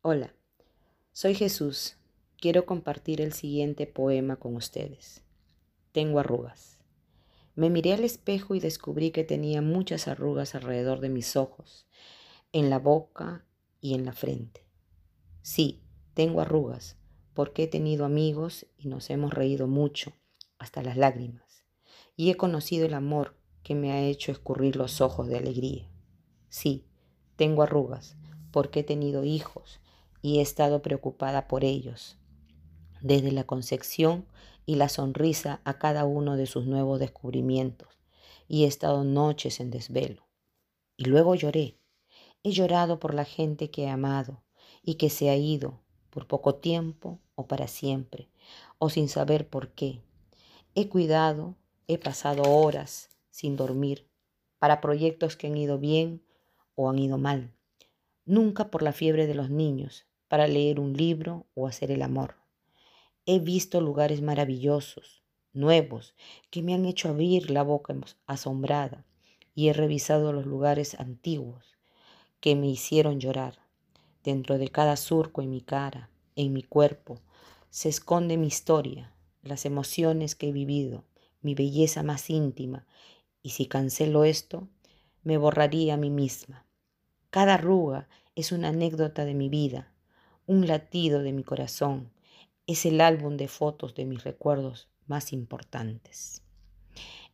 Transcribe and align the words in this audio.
Hola, 0.00 0.32
soy 1.12 1.34
Jesús. 1.34 1.96
Quiero 2.40 2.66
compartir 2.66 3.20
el 3.20 3.32
siguiente 3.32 3.88
poema 3.88 4.36
con 4.36 4.54
ustedes. 4.54 5.24
Tengo 5.90 6.20
arrugas. 6.20 6.78
Me 7.56 7.68
miré 7.68 7.94
al 7.94 8.04
espejo 8.04 8.54
y 8.54 8.60
descubrí 8.60 9.10
que 9.10 9.24
tenía 9.24 9.60
muchas 9.60 10.06
arrugas 10.06 10.54
alrededor 10.54 11.00
de 11.00 11.08
mis 11.08 11.34
ojos, 11.34 11.88
en 12.52 12.70
la 12.70 12.78
boca 12.78 13.44
y 13.80 13.94
en 13.94 14.04
la 14.04 14.12
frente. 14.12 14.64
Sí, 15.42 15.82
tengo 16.14 16.42
arrugas, 16.42 16.96
porque 17.34 17.64
he 17.64 17.66
tenido 17.66 18.04
amigos 18.04 18.66
y 18.76 18.86
nos 18.86 19.10
hemos 19.10 19.34
reído 19.34 19.66
mucho, 19.66 20.12
hasta 20.60 20.80
las 20.80 20.96
lágrimas, 20.96 21.64
y 22.14 22.30
he 22.30 22.36
conocido 22.36 22.86
el 22.86 22.94
amor 22.94 23.34
que 23.64 23.74
me 23.74 23.90
ha 23.90 24.00
hecho 24.00 24.30
escurrir 24.30 24.76
los 24.76 25.00
ojos 25.00 25.26
de 25.26 25.38
alegría. 25.38 25.90
Sí, 26.50 26.86
tengo 27.34 27.64
arrugas, 27.64 28.16
porque 28.52 28.80
he 28.80 28.84
tenido 28.84 29.24
hijos 29.24 29.80
y 30.22 30.38
he 30.38 30.42
estado 30.42 30.82
preocupada 30.82 31.48
por 31.48 31.64
ellos, 31.64 32.18
desde 33.00 33.32
la 33.32 33.44
concepción 33.44 34.26
y 34.66 34.74
la 34.74 34.88
sonrisa 34.88 35.60
a 35.64 35.78
cada 35.78 36.04
uno 36.04 36.36
de 36.36 36.46
sus 36.46 36.66
nuevos 36.66 37.00
descubrimientos, 37.00 37.88
y 38.48 38.64
he 38.64 38.66
estado 38.66 39.04
noches 39.04 39.60
en 39.60 39.70
desvelo. 39.70 40.26
Y 40.96 41.04
luego 41.04 41.34
lloré. 41.34 41.78
He 42.42 42.50
llorado 42.50 42.98
por 42.98 43.14
la 43.14 43.24
gente 43.24 43.70
que 43.70 43.84
he 43.84 43.88
amado 43.88 44.42
y 44.82 44.94
que 44.94 45.10
se 45.10 45.30
ha 45.30 45.36
ido 45.36 45.80
por 46.10 46.26
poco 46.26 46.56
tiempo 46.56 47.20
o 47.34 47.46
para 47.46 47.68
siempre, 47.68 48.28
o 48.78 48.90
sin 48.90 49.08
saber 49.08 49.48
por 49.48 49.70
qué. 49.70 50.02
He 50.74 50.88
cuidado, 50.88 51.56
he 51.86 51.98
pasado 51.98 52.42
horas 52.42 53.10
sin 53.30 53.56
dormir 53.56 54.08
para 54.58 54.80
proyectos 54.80 55.36
que 55.36 55.46
han 55.46 55.56
ido 55.56 55.78
bien 55.78 56.24
o 56.74 56.90
han 56.90 56.98
ido 56.98 57.18
mal. 57.18 57.54
Nunca 58.24 58.70
por 58.70 58.82
la 58.82 58.92
fiebre 58.92 59.26
de 59.26 59.34
los 59.34 59.50
niños, 59.50 60.07
para 60.28 60.46
leer 60.46 60.78
un 60.78 60.92
libro 60.92 61.46
o 61.54 61.66
hacer 61.66 61.90
el 61.90 62.02
amor. 62.02 62.36
He 63.26 63.38
visto 63.38 63.80
lugares 63.80 64.22
maravillosos, 64.22 65.22
nuevos, 65.52 66.14
que 66.50 66.62
me 66.62 66.74
han 66.74 66.84
hecho 66.84 67.08
abrir 67.08 67.50
la 67.50 67.62
boca 67.62 67.94
asombrada 68.26 69.04
y 69.54 69.68
he 69.68 69.72
revisado 69.72 70.32
los 70.32 70.46
lugares 70.46 70.98
antiguos 71.00 71.76
que 72.40 72.54
me 72.54 72.68
hicieron 72.68 73.20
llorar. 73.20 73.58
Dentro 74.22 74.58
de 74.58 74.68
cada 74.68 74.96
surco 74.96 75.42
en 75.42 75.50
mi 75.50 75.60
cara, 75.60 76.10
en 76.36 76.52
mi 76.52 76.62
cuerpo, 76.62 77.20
se 77.70 77.88
esconde 77.88 78.36
mi 78.36 78.46
historia, 78.46 79.12
las 79.42 79.64
emociones 79.64 80.34
que 80.34 80.48
he 80.48 80.52
vivido, 80.52 81.04
mi 81.42 81.54
belleza 81.54 82.02
más 82.02 82.30
íntima, 82.30 82.86
y 83.42 83.50
si 83.50 83.66
cancelo 83.66 84.24
esto, 84.24 84.68
me 85.22 85.36
borraría 85.38 85.94
a 85.94 85.96
mí 85.96 86.10
misma. 86.10 86.66
Cada 87.30 87.54
arruga 87.54 88.08
es 88.34 88.52
una 88.52 88.68
anécdota 88.68 89.24
de 89.24 89.34
mi 89.34 89.48
vida, 89.48 89.92
un 90.48 90.66
latido 90.66 91.22
de 91.22 91.34
mi 91.34 91.44
corazón, 91.44 92.10
es 92.66 92.86
el 92.86 93.02
álbum 93.02 93.36
de 93.36 93.48
fotos 93.48 93.94
de 93.94 94.06
mis 94.06 94.24
recuerdos 94.24 94.88
más 95.06 95.34
importantes. 95.34 96.42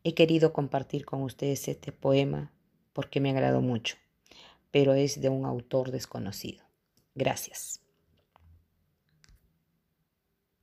He 0.03 0.15
querido 0.15 0.53
compartir 0.53 1.05
con 1.05 1.23
ustedes 1.23 1.69
este 1.69 1.92
poema 1.92 2.53
porque 2.92 3.20
me 3.20 3.31
agradó 3.31 3.61
mucho, 3.61 3.97
pero 4.73 4.95
es 4.95 5.20
de 5.20 5.29
un 5.29 5.47
autor 5.47 5.92
desconocido. 5.92 6.65
Gracias. 7.15 7.84